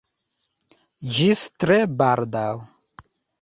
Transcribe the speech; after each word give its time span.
Ĝis 1.17 1.43
tre 1.65 1.77
baldaŭ! 2.01 2.47